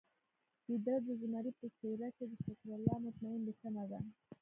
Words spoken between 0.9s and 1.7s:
د زمري په